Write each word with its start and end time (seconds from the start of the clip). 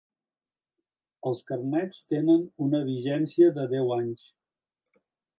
Els 1.31 1.43
carnets 1.49 1.99
tenen 2.13 2.41
una 2.67 2.79
vigència 2.87 3.51
de 3.59 3.65
deu 3.75 3.93
anys. 3.97 4.25